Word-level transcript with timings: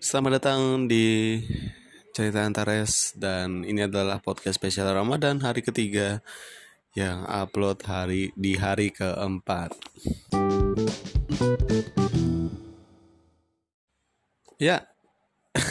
Selamat 0.00 0.40
datang 0.40 0.88
di 0.88 1.36
Cerita 2.16 2.40
Antares 2.40 3.12
dan 3.20 3.68
ini 3.68 3.84
adalah 3.84 4.16
podcast 4.16 4.56
spesial 4.56 4.88
Ramadan 4.96 5.44
hari 5.44 5.60
ketiga 5.60 6.24
yang 6.96 7.28
upload 7.28 7.84
hari 7.84 8.32
di 8.32 8.56
hari 8.56 8.96
keempat. 8.96 9.76
Ya, 14.56 14.88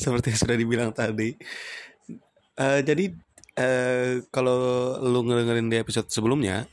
seperti 0.00 0.32
yang 0.32 0.40
sudah 0.40 0.56
dibilang 0.56 0.90
tadi. 0.96 1.36
Uh, 2.56 2.80
jadi 2.80 3.12
uh, 3.60 4.24
kalau 4.32 4.56
lu 5.04 5.20
ngedengerin 5.20 5.68
di 5.68 5.76
episode 5.76 6.08
sebelumnya, 6.08 6.64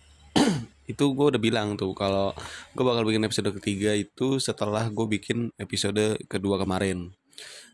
itu 0.83 1.03
gue 1.15 1.25
udah 1.31 1.41
bilang 1.41 1.79
tuh 1.79 1.95
kalau 1.95 2.35
gue 2.75 2.83
bakal 2.83 3.07
bikin 3.07 3.23
episode 3.23 3.55
ketiga 3.55 3.95
itu 3.95 4.39
setelah 4.39 4.91
gue 4.91 5.07
bikin 5.07 5.51
episode 5.55 6.19
kedua 6.27 6.59
kemarin. 6.59 7.15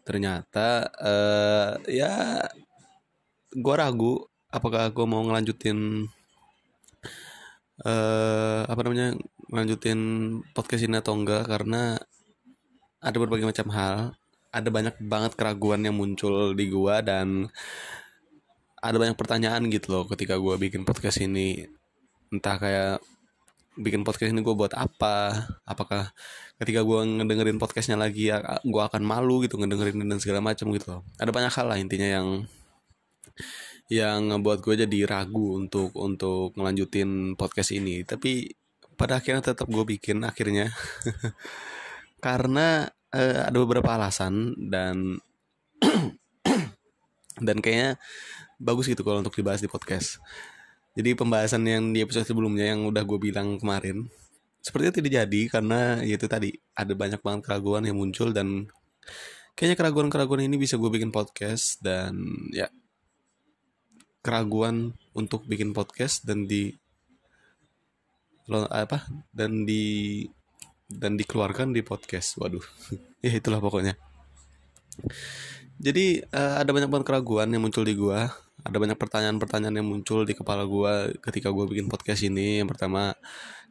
Ternyata 0.06 0.90
uh, 1.02 1.72
ya 1.90 2.46
gue 3.50 3.76
ragu 3.76 4.30
apakah 4.54 4.94
gue 4.94 5.06
mau 5.10 5.26
ngelanjutin 5.26 6.06
uh, 7.86 8.62
apa 8.70 8.82
namanya 8.86 9.18
ngelanjutin 9.50 10.00
podcast 10.54 10.86
ini 10.86 11.02
atau 11.02 11.18
enggak 11.18 11.50
karena 11.50 11.98
ada 13.02 13.18
berbagai 13.18 13.50
macam 13.50 13.68
hal. 13.74 13.96
Ada 14.50 14.70
banyak 14.74 14.96
banget 15.06 15.38
keraguan 15.38 15.86
yang 15.86 15.94
muncul 15.98 16.58
di 16.58 16.74
gue 16.74 16.96
dan 17.06 17.50
ada 18.82 18.98
banyak 18.98 19.18
pertanyaan 19.18 19.68
gitu 19.70 19.94
loh 19.94 20.04
ketika 20.10 20.40
gue 20.40 20.56
bikin 20.58 20.88
podcast 20.88 21.22
ini 21.22 21.68
entah 22.30 22.56
kayak 22.62 22.98
bikin 23.80 24.04
podcast 24.04 24.36
ini 24.36 24.44
gue 24.44 24.52
buat 24.52 24.76
apa 24.76 25.48
apakah 25.64 26.12
ketika 26.60 26.84
gue 26.84 27.00
ngedengerin 27.00 27.56
podcastnya 27.56 27.96
lagi 27.96 28.28
ya 28.28 28.44
gue 28.60 28.82
akan 28.84 29.00
malu 29.08 29.40
gitu 29.48 29.56
ngedengerin 29.56 30.04
dan 30.04 30.20
segala 30.20 30.44
macam 30.44 30.70
gitu 30.76 31.00
loh. 31.00 31.02
Ada 31.16 31.32
banyak 31.32 31.54
hal 31.54 31.66
lah 31.70 31.78
intinya 31.80 32.08
yang 32.08 32.28
yang 33.90 34.30
ngebuat 34.30 34.60
gue 34.62 34.86
jadi 34.86 35.00
ragu 35.08 35.58
untuk 35.58 35.96
untuk 35.96 36.54
ngelanjutin 36.60 37.40
podcast 37.40 37.72
ini. 37.74 38.04
Tapi 38.04 38.52
pada 39.00 39.24
akhirnya 39.24 39.56
tetap 39.56 39.72
gue 39.72 39.84
bikin 39.88 40.22
akhirnya. 40.28 40.70
Karena 42.26 42.84
uh, 43.16 43.42
ada 43.48 43.58
beberapa 43.58 43.96
alasan 43.96 44.54
dan 44.60 45.24
dan 47.48 47.58
kayaknya 47.64 47.96
bagus 48.60 48.92
gitu 48.92 49.08
kalau 49.08 49.24
untuk 49.24 49.40
dibahas 49.40 49.64
di 49.64 49.72
podcast 49.72 50.20
jadi 51.00 51.16
pembahasan 51.16 51.64
yang 51.64 51.96
di 51.96 52.04
episode 52.04 52.28
sebelumnya 52.28 52.76
yang 52.76 52.84
udah 52.84 53.08
gue 53.08 53.16
bilang 53.16 53.56
kemarin 53.56 54.12
sepertinya 54.60 55.00
tidak 55.00 55.12
jadi 55.24 55.42
karena 55.48 56.04
ya 56.04 56.20
itu 56.20 56.28
tadi 56.28 56.52
ada 56.76 56.92
banyak 56.92 57.24
banget 57.24 57.42
keraguan 57.48 57.88
yang 57.88 57.96
muncul 57.96 58.36
dan 58.36 58.68
kayaknya 59.56 59.80
keraguan-keraguan 59.80 60.44
ini 60.44 60.60
bisa 60.60 60.76
gue 60.76 60.92
bikin 60.92 61.16
podcast 61.16 61.80
dan 61.80 62.20
ya 62.52 62.68
keraguan 64.20 64.92
untuk 65.16 65.48
bikin 65.48 65.72
podcast 65.72 66.28
dan 66.28 66.44
di 66.44 66.76
apa 68.52 69.08
dan 69.32 69.64
di 69.64 70.26
dan 70.90 71.16
dikeluarkan 71.16 71.72
di 71.72 71.86
podcast. 71.86 72.36
Waduh 72.42 72.66
ya 73.26 73.32
itulah 73.32 73.64
pokoknya. 73.64 73.96
Jadi 75.80 76.20
uh, 76.36 76.60
ada 76.60 76.76
banyak 76.76 76.92
banget 76.92 77.08
keraguan 77.08 77.48
yang 77.56 77.64
muncul 77.64 77.88
di 77.88 77.96
gue 77.96 78.20
ada 78.60 78.76
banyak 78.76 79.00
pertanyaan-pertanyaan 79.00 79.80
yang 79.80 79.88
muncul 79.88 80.28
di 80.28 80.36
kepala 80.36 80.68
gue 80.68 81.16
ketika 81.24 81.50
gue 81.50 81.66
bikin 81.70 81.88
podcast 81.88 82.22
ini. 82.28 82.60
Yang 82.60 82.76
pertama 82.76 83.16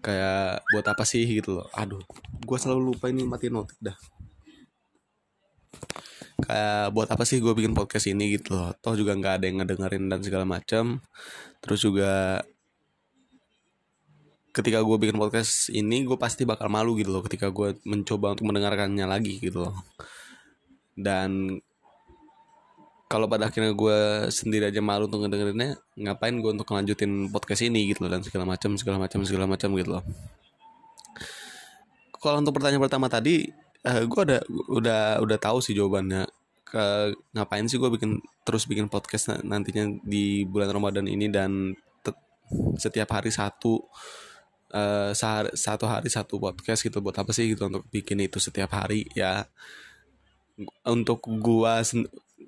kayak 0.00 0.64
buat 0.72 0.86
apa 0.89 1.05
sih? 1.05 1.28
gitu 1.28 1.61
loh. 1.61 1.67
Aduh 1.77 2.00
gue 2.45 2.58
selalu 2.58 2.95
lupa 2.95 3.12
ini 3.12 3.25
mati 3.28 3.53
notif 3.53 3.77
dah. 3.80 3.97
Kayak 6.39 6.95
buat 6.95 7.08
apa 7.11 7.25
sih 7.28 7.42
gue 7.42 7.53
bikin 7.53 7.77
podcast 7.77 8.08
ini? 8.08 8.39
gitu 8.39 8.56
loh. 8.56 8.72
Toh 8.80 8.97
juga 8.97 9.12
nggak 9.12 9.42
ada 9.42 9.45
yang 9.45 9.61
ngedengerin 9.61 10.05
dan 10.08 10.20
segala 10.25 10.45
macam 10.48 11.05
terus 11.58 11.83
juga 11.83 12.39
ketika 14.55 14.83
gue 14.83 14.96
bikin 14.98 15.18
podcast 15.18 15.70
ini 15.70 16.02
gue 16.02 16.18
pasti 16.18 16.42
bakal 16.42 16.67
malu 16.67 16.98
gitu 16.98 17.14
loh 17.14 17.23
ketika 17.23 17.51
gue 17.55 17.79
mencoba 17.86 18.34
untuk 18.34 18.46
mendengarkannya 18.51 19.07
lagi 19.07 19.39
gitu 19.39 19.68
loh. 19.68 19.77
Dan 20.98 21.61
kalau 23.08 23.24
pada 23.24 23.48
akhirnya 23.48 23.73
gue 23.73 24.29
sendiri 24.29 24.69
aja 24.69 24.85
malu 24.85 25.08
untuk 25.08 25.24
ngedengerinnya 25.24 25.80
ngapain 25.96 26.36
gue 26.36 26.51
untuk 26.52 26.69
ngelanjutin 26.69 27.33
podcast 27.33 27.64
ini 27.64 27.89
gitu 27.89 28.05
loh 28.05 28.13
dan 28.13 28.20
segala 28.20 28.45
macam 28.45 28.77
segala 28.77 29.01
macam 29.01 29.24
segala 29.24 29.48
macam 29.48 29.73
gitu 29.80 29.91
loh. 29.96 30.05
Kalau 32.20 32.45
untuk 32.45 32.61
pertanyaan 32.61 32.85
pertama 32.85 33.08
tadi 33.08 33.48
uh, 33.89 33.91
eh, 33.96 34.05
gue 34.05 34.20
ada 34.29 34.39
udah 34.69 35.02
udah 35.24 35.39
tahu 35.41 35.64
sih 35.64 35.73
jawabannya. 35.73 36.29
Ke 36.69 37.17
ngapain 37.33 37.64
sih 37.64 37.80
gue 37.80 37.89
bikin 37.89 38.20
terus 38.45 38.69
bikin 38.69 38.92
podcast 38.92 39.33
nantinya 39.40 39.89
di 40.05 40.45
bulan 40.45 40.69
Ramadan 40.69 41.08
ini 41.08 41.33
dan 41.33 41.73
setiap 42.77 43.08
hari 43.17 43.33
satu 43.33 43.89
uh, 44.77 45.17
satu 45.57 45.85
hari 45.89 46.13
satu 46.13 46.36
podcast 46.36 46.85
gitu 46.85 47.01
buat 47.01 47.17
apa 47.17 47.33
sih 47.33 47.57
gitu 47.57 47.73
untuk 47.73 47.89
bikin 47.89 48.20
itu 48.20 48.36
setiap 48.36 48.77
hari 48.77 49.08
ya. 49.17 49.48
Untuk 50.85 51.23
gua 51.39 51.86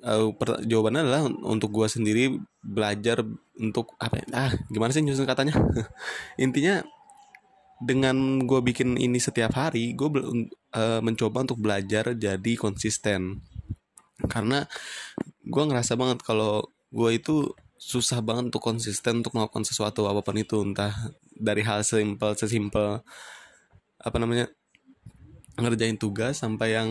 uh, 0.05 0.31
jawabannya 0.65 1.01
adalah 1.05 1.23
untuk 1.45 1.73
gue 1.73 1.87
sendiri 1.89 2.25
belajar 2.61 3.25
untuk 3.57 3.97
apa 4.01 4.21
ya? 4.21 4.25
ah 4.37 4.53
gimana 4.69 4.93
sih 4.93 5.05
nyusun 5.05 5.29
katanya 5.29 5.57
intinya 6.45 6.85
dengan 7.81 8.45
gue 8.45 8.61
bikin 8.61 9.01
ini 9.01 9.17
setiap 9.17 9.57
hari 9.57 9.97
gue 9.97 10.09
uh, 10.77 11.01
mencoba 11.01 11.49
untuk 11.49 11.61
belajar 11.65 12.13
jadi 12.13 12.53
konsisten 12.61 13.41
karena 14.29 14.69
gue 15.49 15.63
ngerasa 15.65 15.97
banget 15.97 16.21
kalau 16.21 16.69
gue 16.93 17.11
itu 17.17 17.57
susah 17.81 18.21
banget 18.21 18.53
untuk 18.53 18.61
konsisten 18.61 19.25
untuk 19.25 19.33
melakukan 19.33 19.65
sesuatu 19.65 20.05
apa 20.05 20.21
pun 20.21 20.37
itu 20.37 20.61
entah 20.61 20.93
dari 21.33 21.65
hal 21.65 21.81
simpel 21.81 22.37
sesimpel 22.37 23.01
apa 23.97 24.17
namanya 24.21 24.53
ngerjain 25.57 25.97
tugas 25.97 26.45
sampai 26.45 26.77
yang 26.77 26.89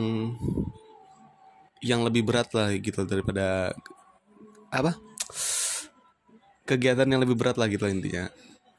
yang 1.79 2.03
lebih 2.03 2.27
berat 2.27 2.51
lah 2.55 2.71
gitu 2.75 3.03
daripada 3.07 3.75
apa? 4.69 4.95
Kegiatan 6.67 7.09
yang 7.09 7.21
lebih 7.23 7.39
berat 7.39 7.57
lah 7.57 7.65
gitu 7.71 7.89
intinya. 7.89 8.29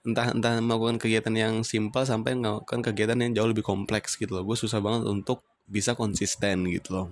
Entah 0.06 0.32
entah 0.32 0.56
melakukan 0.62 0.96
kegiatan 0.96 1.34
yang 1.34 1.54
simpel 1.66 2.06
sampai 2.08 2.38
melakukan 2.38 2.80
kegiatan 2.80 3.18
yang 3.20 3.32
jauh 3.36 3.50
lebih 3.50 3.66
kompleks 3.66 4.16
gitu 4.16 4.40
loh. 4.40 4.44
Gue 4.46 4.56
susah 4.56 4.80
banget 4.80 5.08
untuk 5.10 5.44
bisa 5.68 5.92
konsisten 5.92 6.64
gitu 6.70 6.96
loh. 6.96 7.08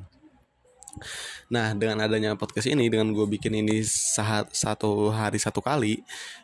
Nah 1.53 1.77
dengan 1.77 2.04
adanya 2.04 2.34
podcast 2.34 2.69
ini 2.69 2.88
dengan 2.91 3.12
gue 3.12 3.27
bikin 3.28 3.54
ini 3.54 3.84
saat 3.87 4.50
satu 4.53 5.12
hari 5.12 5.37
satu 5.38 5.60
kali 5.60 6.00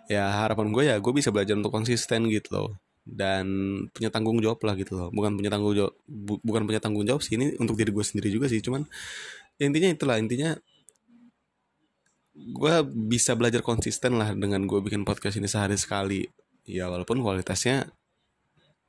ya 0.07 0.45
harapan 0.45 0.71
gue 0.71 0.83
ya 0.95 0.97
gue 1.01 1.13
bisa 1.17 1.33
belajar 1.35 1.57
untuk 1.59 1.75
konsisten 1.75 2.29
gitu 2.29 2.49
loh 2.55 2.69
dan 3.05 3.47
punya 3.93 4.09
tanggung 4.09 4.41
jawab 4.41 4.59
lah 4.65 4.75
gitu 4.81 4.97
loh. 4.97 5.09
Bukan 5.13 5.37
punya 5.37 5.53
tanggung 5.53 5.77
jawab 5.77 5.93
bu, 6.09 6.41
bukan 6.41 6.65
punya 6.65 6.81
tanggung 6.81 7.05
jawab 7.05 7.21
sih 7.21 7.37
ini 7.37 7.53
untuk 7.61 7.77
diri 7.77 7.93
gue 7.93 8.05
sendiri 8.05 8.33
juga 8.33 8.49
sih. 8.49 8.65
Cuman 8.65 8.89
intinya 9.61 9.93
itulah 9.93 10.17
intinya 10.17 10.57
gue 12.35 12.75
bisa 13.13 13.37
belajar 13.39 13.63
konsisten 13.63 14.19
lah 14.19 14.35
dengan 14.35 14.65
gue 14.67 14.81
bikin 14.81 15.05
podcast 15.05 15.37
ini 15.37 15.47
sehari 15.47 15.77
sekali. 15.77 16.25
Ya 16.65 16.89
walaupun 16.89 17.21
kualitasnya 17.21 17.93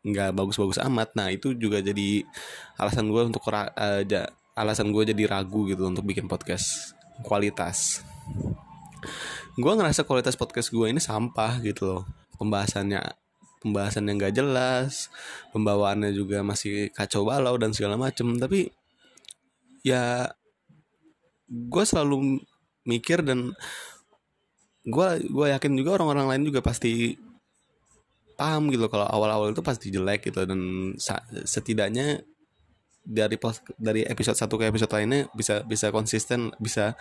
nggak 0.08 0.32
bagus-bagus 0.32 0.80
amat. 0.88 1.12
Nah 1.20 1.28
itu 1.30 1.52
juga 1.52 1.84
jadi 1.84 2.24
alasan 2.80 3.12
gue 3.12 3.22
untuk 3.28 3.44
uh, 3.52 4.02
alasan 4.56 4.96
gue 4.96 5.04
jadi 5.12 5.28
ragu 5.28 5.68
gitu 5.68 5.92
untuk 5.92 6.08
bikin 6.08 6.32
podcast 6.32 6.96
kualitas. 7.20 8.00
Gue 9.60 9.72
ngerasa 9.76 10.08
kualitas 10.08 10.40
podcast 10.40 10.72
gue 10.72 10.88
ini 10.88 11.04
sampah 11.04 11.60
gitu 11.60 11.84
loh 11.84 12.04
pembahasannya 12.36 13.25
pembahasan 13.66 14.06
yang 14.06 14.22
gak 14.22 14.38
jelas 14.38 15.10
pembawaannya 15.50 16.14
juga 16.14 16.46
masih 16.46 16.94
kacau 16.94 17.26
balau 17.26 17.58
dan 17.58 17.74
segala 17.74 17.98
macem. 17.98 18.38
Tapi 18.38 18.70
ya 19.82 20.30
gue 21.50 21.84
selalu 21.86 22.46
mikir 22.86 23.26
dan 23.26 23.58
gue 24.86 25.08
gue 25.26 25.48
yakin 25.50 25.74
juga 25.74 25.98
orang-orang 25.98 26.30
lain 26.30 26.44
juga 26.54 26.62
pasti 26.62 27.18
paham 28.38 28.70
gitu 28.70 28.86
kalau 28.92 29.10
awal-awal 29.10 29.50
itu 29.50 29.64
pasti 29.66 29.90
jelek 29.90 30.30
gitu 30.30 30.46
dan 30.46 30.94
setidaknya 31.48 32.22
dari 33.06 33.38
post, 33.38 33.62
dari 33.78 34.02
episode 34.06 34.38
satu 34.38 34.58
ke 34.58 34.70
episode 34.70 34.92
lainnya 34.94 35.30
bisa 35.38 35.62
bisa 35.66 35.94
konsisten 35.94 36.50
bisa 36.58 36.98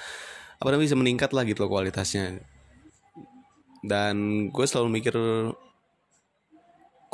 apa 0.61 0.69
namanya 0.71 0.87
bisa 0.93 0.99
meningkat 1.01 1.31
lah 1.33 1.43
gitu 1.45 1.65
loh 1.67 1.73
kualitasnya. 1.73 2.41
Dan 3.85 4.49
gue 4.49 4.65
selalu 4.65 4.89
mikir 5.01 5.17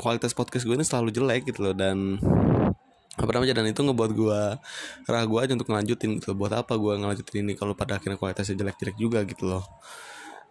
kualitas 0.00 0.32
podcast 0.32 0.64
gue 0.64 0.72
ini 0.72 0.86
selalu 0.88 1.12
jelek 1.12 1.52
gitu 1.52 1.68
loh 1.68 1.76
dan 1.76 2.16
apa 3.20 3.30
namanya 3.36 3.60
dan 3.60 3.68
itu 3.68 3.84
ngebuat 3.84 4.12
gue 4.16 4.40
ragu 5.04 5.34
aja 5.36 5.52
untuk 5.52 5.68
ngelanjutin 5.68 6.16
gitu 6.16 6.32
buat 6.32 6.56
apa 6.56 6.72
gue 6.80 7.04
ngelanjutin 7.04 7.44
ini 7.44 7.52
kalau 7.52 7.76
pada 7.76 8.00
akhirnya 8.00 8.16
kualitasnya 8.16 8.56
jelek-jelek 8.56 8.96
juga 8.96 9.20
gitu 9.28 9.44
loh. 9.44 9.64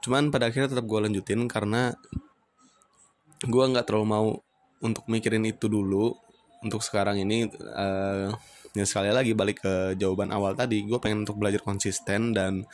Cuman 0.05 0.29
pada 0.29 0.53
akhirnya 0.53 0.69
tetap 0.69 0.85
gue 0.85 0.99
lanjutin 1.01 1.49
karena 1.49 1.97
gue 3.41 3.63
nggak 3.73 3.89
terlalu 3.89 4.05
mau 4.05 4.27
untuk 4.85 5.09
mikirin 5.09 5.49
itu 5.49 5.65
dulu 5.65 6.13
untuk 6.61 6.85
sekarang 6.85 7.17
ini 7.17 7.49
uh, 7.73 8.29
ya 8.77 8.85
sekali 8.85 9.09
lagi 9.09 9.33
balik 9.33 9.65
ke 9.65 9.73
jawaban 9.97 10.29
awal 10.29 10.53
tadi. 10.53 10.85
Gue 10.85 11.01
pengen 11.01 11.25
untuk 11.25 11.41
belajar 11.41 11.65
konsisten 11.65 12.37
dan 12.37 12.69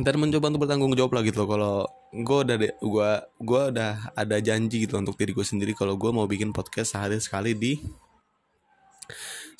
dan 0.00 0.16
mencoba 0.16 0.48
untuk 0.48 0.64
bertanggung 0.64 0.96
jawab 0.96 1.20
lah 1.20 1.22
gitu 1.26 1.44
loh. 1.44 1.48
Kalau 1.52 1.76
gue 2.12 2.38
udah 2.48 2.56
gue 2.80 3.10
gue 3.44 3.62
udah 3.76 3.92
ada 4.16 4.36
janji 4.40 4.88
gitu 4.88 4.96
untuk 4.96 5.20
diri 5.20 5.36
gue 5.36 5.44
sendiri 5.44 5.72
kalau 5.76 6.00
gue 6.00 6.08
mau 6.08 6.24
bikin 6.24 6.52
podcast 6.56 6.96
sehari 6.96 7.20
sekali 7.20 7.52
di 7.52 7.76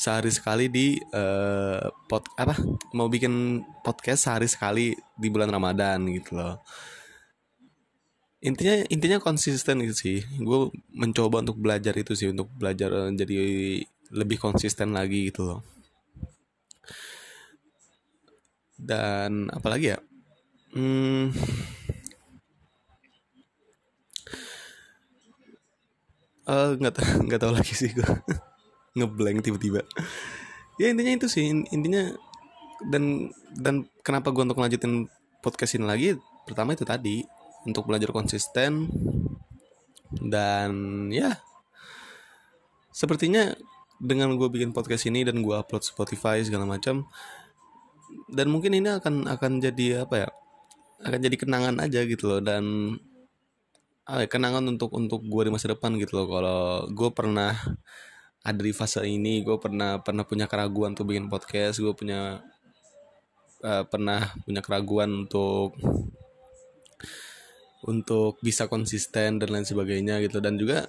sehari 0.00 0.32
sekali 0.32 0.72
di 0.72 0.96
uh, 1.12 1.84
pot 2.08 2.24
apa? 2.40 2.56
Mau 2.96 3.12
bikin 3.12 3.60
podcast 3.84 4.24
sehari 4.24 4.48
sekali 4.48 4.96
di 4.96 5.28
bulan 5.28 5.52
Ramadan 5.52 6.08
gitu 6.08 6.40
loh. 6.40 6.64
Intinya 8.42 8.82
intinya 8.88 9.20
konsisten 9.20 9.84
gitu 9.84 9.94
sih. 9.94 10.18
Gue 10.40 10.72
mencoba 10.96 11.44
untuk 11.44 11.60
belajar 11.60 11.92
itu 11.92 12.16
sih 12.16 12.32
untuk 12.32 12.48
belajar 12.56 13.12
jadi 13.12 13.36
lebih 14.16 14.40
konsisten 14.40 14.96
lagi 14.96 15.28
gitu 15.28 15.44
loh. 15.44 15.60
Dan 18.80 19.46
apalagi 19.52 19.94
ya 19.94 20.00
hmm, 20.72 21.24
uh, 26.48 26.70
nggak 26.76 26.94
tahu 26.94 27.10
nggak 27.28 27.40
tahu 27.40 27.52
lagi 27.52 27.72
sih 27.76 27.90
gue 27.92 28.04
ngeblank 28.98 29.40
tiba-tiba. 29.44 29.80
Ya 30.76 30.92
intinya 30.92 31.12
itu 31.16 31.28
sih. 31.28 31.48
Intinya 31.48 32.12
dan 32.88 33.30
dan 33.56 33.88
kenapa 34.02 34.34
gue 34.34 34.42
untuk 34.44 34.60
lanjutin 34.60 35.08
podcast 35.40 35.76
ini 35.78 35.84
lagi? 35.86 36.08
Pertama 36.44 36.74
itu 36.74 36.84
tadi 36.84 37.24
untuk 37.62 37.86
belajar 37.86 38.10
konsisten 38.10 38.90
dan 40.12 40.72
ya 41.08 41.40
sepertinya 42.92 43.54
dengan 44.02 44.34
gue 44.36 44.48
bikin 44.50 44.74
podcast 44.74 45.08
ini 45.08 45.24
dan 45.24 45.40
gue 45.40 45.54
upload 45.54 45.86
Spotify 45.86 46.42
segala 46.44 46.68
macam 46.68 47.08
dan 48.28 48.50
mungkin 48.52 48.76
ini 48.76 48.92
akan 48.98 49.30
akan 49.30 49.62
jadi 49.62 50.04
apa 50.04 50.14
ya 50.26 50.28
akan 51.02 51.20
jadi 51.22 51.36
kenangan 51.38 51.76
aja 51.82 52.00
gitu 52.06 52.24
loh. 52.30 52.40
Dan 52.42 52.96
ah, 54.06 54.24
kenangan 54.26 54.64
untuk 54.66 54.90
untuk 54.94 55.22
gue 55.26 55.42
di 55.48 55.50
masa 55.52 55.70
depan 55.74 55.94
gitu 55.98 56.22
loh. 56.22 56.26
Kalau 56.30 56.60
gue 56.90 57.10
pernah 57.10 57.54
ada 58.42 58.60
di 58.62 58.74
fase 58.74 59.06
ini 59.06 59.46
gue 59.46 59.54
pernah 59.62 60.02
pernah 60.02 60.26
punya 60.26 60.50
keraguan 60.50 60.98
untuk 60.98 61.14
bikin 61.14 61.30
podcast 61.30 61.78
gue 61.78 61.94
punya 61.94 62.42
uh, 63.62 63.84
pernah 63.86 64.34
punya 64.42 64.58
keraguan 64.58 65.14
untuk 65.26 65.78
untuk 67.86 68.42
bisa 68.42 68.66
konsisten 68.66 69.38
dan 69.42 69.48
lain 69.50 69.66
sebagainya 69.66 70.22
gitu. 70.22 70.38
Dan 70.42 70.58
juga 70.58 70.86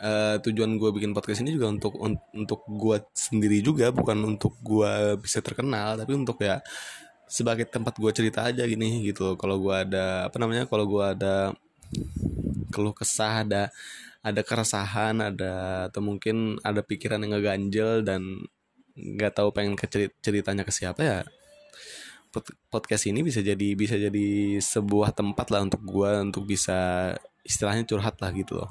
uh, 0.00 0.36
tujuan 0.42 0.74
gue 0.80 0.90
bikin 0.96 1.12
podcast 1.12 1.44
ini 1.44 1.54
juga 1.54 1.70
untuk 1.70 1.94
un, 2.00 2.16
untuk 2.34 2.64
gue 2.66 2.96
sendiri 3.12 3.60
juga 3.60 3.92
bukan 3.92 4.18
untuk 4.36 4.56
gue 4.64 5.20
bisa 5.20 5.44
terkenal 5.44 6.00
tapi 6.00 6.12
untuk 6.16 6.40
ya 6.40 6.58
sebagai 7.30 7.70
tempat 7.70 7.94
gue 7.94 8.10
cerita 8.10 8.42
aja 8.42 8.66
gini 8.66 9.06
gitu 9.06 9.38
kalau 9.38 9.62
gue 9.62 9.74
ada 9.86 10.26
apa 10.26 10.36
namanya 10.42 10.66
kalau 10.66 10.84
gue 10.90 11.04
ada 11.14 11.54
keluh 12.74 12.90
kesah 12.90 13.46
ada 13.46 13.62
ada 14.20 14.42
keresahan 14.42 15.22
ada 15.22 15.86
atau 15.88 16.02
mungkin 16.02 16.58
ada 16.66 16.82
pikiran 16.82 17.22
yang 17.22 17.38
ngeganjel 17.38 18.02
dan 18.02 18.42
nggak 18.98 19.32
tahu 19.38 19.54
pengen 19.54 19.78
ke 19.78 19.86
ceritanya 20.20 20.66
ke 20.66 20.74
siapa 20.74 21.00
ya 21.00 21.18
podcast 22.70 23.10
ini 23.10 23.26
bisa 23.26 23.42
jadi 23.42 23.74
bisa 23.74 23.98
jadi 23.98 24.58
sebuah 24.62 25.14
tempat 25.14 25.50
lah 25.50 25.66
untuk 25.66 25.82
gue 25.82 26.10
untuk 26.22 26.46
bisa 26.46 27.10
istilahnya 27.42 27.82
curhat 27.82 28.22
lah 28.22 28.30
gitu 28.30 28.62
loh. 28.62 28.70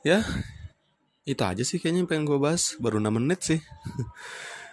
Ya 0.00 0.24
itu 1.24 1.40
aja 1.40 1.60
sih 1.64 1.80
kayaknya 1.80 2.04
yang 2.04 2.08
pengen 2.08 2.24
gue 2.24 2.38
bahas. 2.40 2.76
Baru 2.80 2.96
6 2.96 3.12
menit 3.12 3.40
sih 3.44 3.60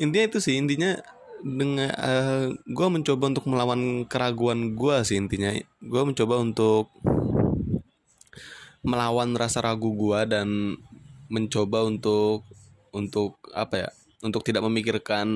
intinya 0.00 0.24
itu 0.26 0.38
sih 0.42 0.58
intinya 0.58 0.98
dengan 1.44 1.92
uh, 1.92 1.92
eh, 1.92 2.46
gue 2.64 2.86
mencoba 2.88 3.24
untuk 3.28 3.44
melawan 3.44 4.08
keraguan 4.08 4.72
gue 4.72 4.96
sih 5.04 5.20
intinya. 5.20 5.52
Gue 5.84 6.02
mencoba 6.08 6.40
untuk 6.40 6.88
melawan 8.84 9.36
rasa 9.36 9.60
ragu 9.64 9.92
gue 9.92 10.20
dan 10.28 10.76
mencoba 11.28 11.84
untuk 11.84 12.44
untuk 12.92 13.40
apa 13.52 13.88
ya 13.88 13.90
untuk 14.24 14.44
tidak 14.44 14.64
memikirkan 14.64 15.28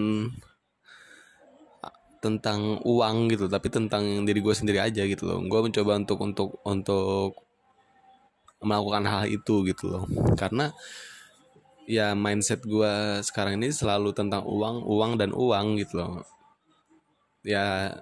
tentang 2.18 2.82
uang 2.82 3.30
gitu 3.30 3.46
tapi 3.46 3.70
tentang 3.70 4.26
diri 4.26 4.40
gue 4.42 4.54
sendiri 4.56 4.80
aja 4.80 5.04
gitu 5.04 5.28
loh. 5.28 5.38
Gue 5.44 5.60
mencoba 5.60 6.00
untuk 6.00 6.18
untuk 6.24 6.50
untuk 6.64 7.36
melakukan 8.64 9.04
hal 9.06 9.24
itu 9.28 9.60
gitu 9.68 9.84
loh. 9.92 10.04
Karena 10.34 10.72
ya 11.88 12.12
mindset 12.12 12.60
gue 12.68 13.24
sekarang 13.24 13.56
ini 13.56 13.72
selalu 13.72 14.12
tentang 14.12 14.44
uang 14.44 14.84
uang 14.84 15.12
dan 15.16 15.32
uang 15.32 15.80
gitu 15.80 16.04
loh. 16.04 16.20
Ya 17.40 17.96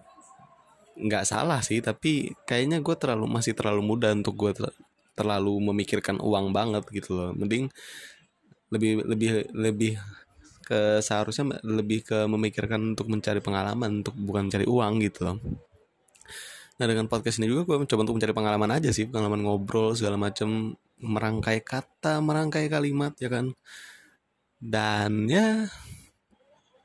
nggak 0.99 1.29
salah 1.29 1.63
sih 1.63 1.79
tapi 1.79 2.35
kayaknya 2.49 2.83
gue 2.83 2.97
terlalu 2.99 3.31
masih 3.31 3.55
terlalu 3.55 3.83
muda 3.87 4.11
untuk 4.11 4.35
gue 4.35 4.51
ter 4.59 4.67
terlalu 5.17 5.55
memikirkan 5.71 6.19
uang 6.19 6.51
banget 6.51 6.83
gitu 6.91 7.15
loh. 7.15 7.31
Mending 7.39 7.71
lebih 8.75 9.07
lebih 9.07 9.31
lebih 9.55 9.93
ke 10.67 10.99
seharusnya 10.99 11.63
lebih 11.63 12.03
ke 12.03 12.27
memikirkan 12.27 12.99
untuk 12.99 13.07
mencari 13.07 13.39
pengalaman 13.39 14.03
untuk 14.03 14.19
bukan 14.19 14.51
mencari 14.51 14.67
uang 14.67 14.93
gitu 15.07 15.31
loh. 15.31 15.39
Nah 16.77 16.85
dengan 16.91 17.07
podcast 17.07 17.39
ini 17.39 17.47
juga 17.47 17.63
gue 17.71 17.87
mencoba 17.87 18.03
untuk 18.03 18.19
mencari 18.19 18.35
pengalaman 18.35 18.71
aja 18.75 18.91
sih 18.91 19.07
pengalaman 19.07 19.47
ngobrol 19.47 19.95
segala 19.95 20.19
macam 20.19 20.75
merangkai 21.01 21.61
kata, 21.61 22.21
merangkai 22.25 22.67
kalimat 22.73 23.13
ya 23.21 23.29
kan. 23.29 23.53
Dan 24.57 25.29
ya 25.29 25.69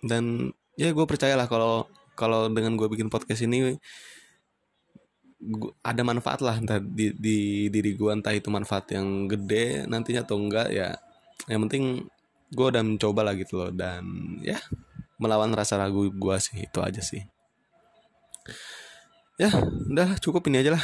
dan 0.01 0.49
ya 0.75 0.89
gue 0.91 1.05
percayalah 1.05 1.45
kalau 1.45 1.85
kalau 2.17 2.49
dengan 2.49 2.75
gue 2.75 2.87
bikin 2.89 3.07
podcast 3.07 3.45
ini 3.45 3.77
gua, 5.41 5.73
ada 5.81 6.01
manfaat 6.05 6.41
lah 6.41 6.57
entah 6.57 6.81
di, 6.81 7.13
di 7.17 7.69
diri 7.69 7.97
gue 7.97 8.11
entah 8.13 8.33
itu 8.33 8.49
manfaat 8.53 8.93
yang 8.93 9.29
gede 9.29 9.85
nantinya 9.89 10.21
atau 10.25 10.37
enggak 10.37 10.69
ya 10.69 10.93
yang 11.49 11.65
penting 11.65 12.05
gue 12.51 12.65
udah 12.67 12.83
mencoba 12.83 13.21
lah 13.31 13.33
gitu 13.37 13.57
loh 13.57 13.71
dan 13.73 14.03
ya 14.43 14.59
melawan 15.21 15.53
rasa 15.53 15.77
ragu 15.81 16.09
gue 16.11 16.35
sih 16.41 16.65
itu 16.65 16.79
aja 16.81 17.01
sih 17.01 17.25
ya 19.41 19.49
udah 19.89 20.21
cukup 20.21 20.45
ini 20.53 20.61
aja 20.61 20.77
lah. 20.77 20.83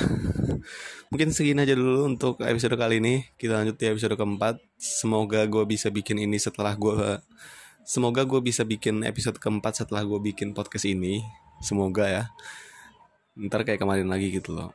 Mungkin 1.14 1.30
segini 1.30 1.62
aja 1.62 1.78
dulu 1.78 2.10
untuk 2.10 2.42
episode 2.42 2.74
kali 2.74 2.98
ini. 2.98 3.22
Kita 3.38 3.62
lanjut 3.62 3.78
di 3.78 3.86
episode 3.86 4.18
keempat. 4.18 4.58
Semoga 4.82 5.46
gue 5.46 5.62
bisa 5.70 5.94
bikin 5.94 6.18
ini 6.18 6.42
setelah 6.42 6.74
gue 6.74 7.22
semoga 7.86 8.26
gue 8.26 8.42
bisa 8.42 8.66
bikin 8.66 9.06
episode 9.06 9.38
keempat 9.38 9.86
setelah 9.86 10.02
gue 10.02 10.18
bikin 10.34 10.58
podcast 10.58 10.90
ini. 10.90 11.22
Semoga 11.62 12.10
ya. 12.10 12.24
Ntar 13.38 13.62
kayak 13.62 13.78
kemarin 13.78 14.10
lagi 14.10 14.34
gitu 14.34 14.58
loh. 14.58 14.74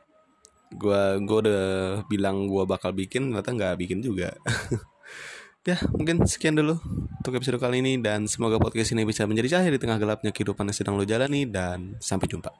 Gue 0.71 1.19
gue 1.19 1.37
udah 1.43 1.63
bilang 2.07 2.47
gue 2.47 2.63
bakal 2.63 2.95
bikin 2.95 3.35
ternyata 3.35 3.51
nggak 3.51 3.75
bikin 3.83 3.99
juga. 3.99 4.31
Ya 5.63 5.79
mungkin 5.95 6.27
sekian 6.27 6.59
dulu 6.59 6.75
untuk 7.23 7.39
episode 7.39 7.55
kali 7.55 7.79
ini 7.79 7.95
dan 7.95 8.27
semoga 8.27 8.59
podcast 8.59 8.91
ini 8.91 9.07
bisa 9.07 9.23
menjadi 9.23 9.55
cahaya 9.55 9.71
di 9.71 9.79
tengah 9.79 9.95
gelapnya 9.95 10.35
kehidupan 10.35 10.67
yang 10.67 10.75
sedang 10.75 10.99
lo 10.99 11.07
jalani 11.07 11.47
dan 11.47 11.95
sampai 12.03 12.27
jumpa 12.27 12.51